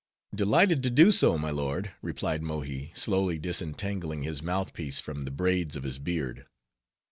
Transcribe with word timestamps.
"Delighted 0.33 0.81
to 0.81 0.89
do 0.89 1.11
so, 1.11 1.37
my 1.37 1.51
lord," 1.51 1.91
replied 2.01 2.41
Mohi, 2.41 2.91
slowly 2.95 3.37
disentangling 3.37 4.23
his 4.23 4.41
mouth 4.41 4.73
piece 4.73 4.99
from 4.99 5.25
the 5.25 5.29
braids 5.31 5.75
of 5.75 5.83
his 5.83 5.99
beard. 5.99 6.47